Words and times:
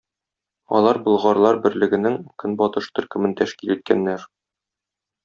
Алар 0.77 0.99
болгарлар 1.07 1.59
берлегенең 1.65 2.17
көнбатыш 2.45 2.87
төркемен 3.01 3.37
тәшкил 3.43 3.75
иткәннәр. 3.77 4.27